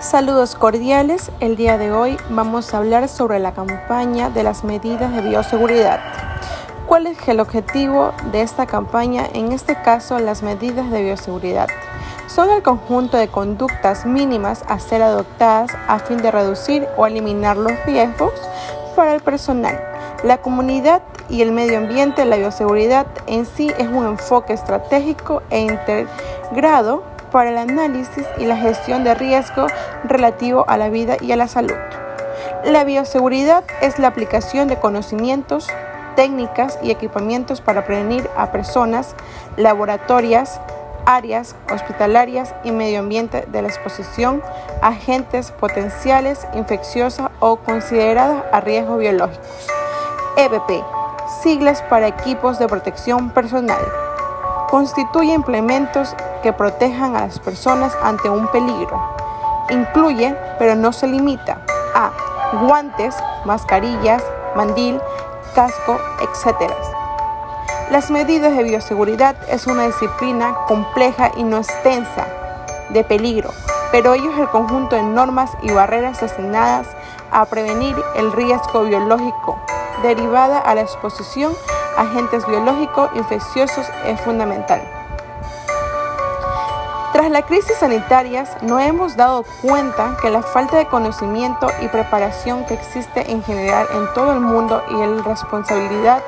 [0.00, 5.12] Saludos cordiales, el día de hoy vamos a hablar sobre la campaña de las medidas
[5.12, 6.00] de bioseguridad.
[6.86, 9.26] ¿Cuál es el objetivo de esta campaña?
[9.34, 11.68] En este caso, las medidas de bioseguridad
[12.28, 17.58] son el conjunto de conductas mínimas a ser adoptadas a fin de reducir o eliminar
[17.58, 18.32] los riesgos
[18.96, 19.78] para el personal,
[20.24, 22.24] la comunidad y el medio ambiente.
[22.24, 28.56] La bioseguridad en sí es un enfoque estratégico e integrado para el análisis y la
[28.56, 29.66] gestión de riesgo
[30.04, 31.76] relativo a la vida y a la salud.
[32.64, 35.68] La bioseguridad es la aplicación de conocimientos,
[36.16, 39.14] técnicas y equipamientos para prevenir a personas,
[39.56, 40.60] laboratorias,
[41.06, 44.42] áreas hospitalarias y medio ambiente de la exposición
[44.82, 49.46] a agentes potenciales infecciosos o consideradas a riesgo biológicos.
[50.36, 50.84] EBP,
[51.42, 54.09] siglas para equipos de protección personal.
[54.70, 59.02] Constituye implementos que protejan a las personas ante un peligro.
[59.68, 61.58] Incluye, pero no se limita,
[61.94, 62.10] a
[62.62, 64.22] guantes, mascarillas,
[64.54, 65.00] mandil,
[65.54, 66.70] casco, etc.
[67.90, 72.26] Las medidas de bioseguridad es una disciplina compleja y no extensa
[72.90, 73.50] de peligro,
[73.90, 76.86] pero ello es el conjunto de normas y barreras destinadas
[77.32, 79.58] a prevenir el riesgo biológico
[80.02, 81.52] derivada a la exposición
[81.96, 84.82] agentes biológicos infecciosos es fundamental.
[87.12, 92.64] Tras la crisis sanitaria, nos hemos dado cuenta que la falta de conocimiento y preparación
[92.64, 96.22] que existe en general en todo el mundo y la responsabilidad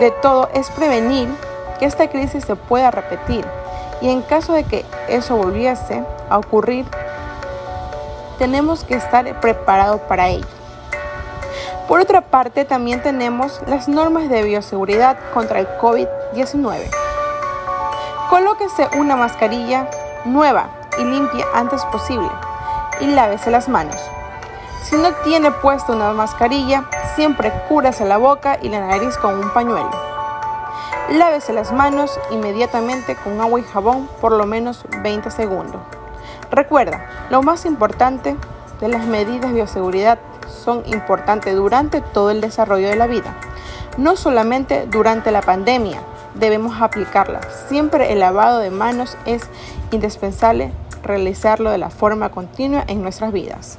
[0.00, 1.28] de todo es prevenir
[1.78, 3.46] que esta crisis se pueda repetir.
[4.00, 6.84] Y en caso de que eso volviese a ocurrir,
[8.38, 10.63] tenemos que estar preparados para ello.
[11.88, 16.78] Por otra parte, también tenemos las normas de bioseguridad contra el COVID-19.
[18.30, 19.90] Colóquese una mascarilla
[20.24, 22.30] nueva y limpia antes posible
[23.00, 24.00] y lávese las manos.
[24.82, 26.84] Si no tiene puesta una mascarilla,
[27.16, 29.90] siempre cúrase la boca y la nariz con un pañuelo.
[31.10, 35.82] Lávese las manos inmediatamente con agua y jabón por lo menos 20 segundos.
[36.50, 38.36] Recuerda, lo más importante
[38.80, 40.18] de las medidas de bioseguridad
[40.64, 43.36] son importantes durante todo el desarrollo de la vida,
[43.98, 46.00] no solamente durante la pandemia,
[46.34, 47.40] debemos aplicarla.
[47.68, 49.42] Siempre el lavado de manos es
[49.92, 53.78] indispensable realizarlo de la forma continua en nuestras vidas.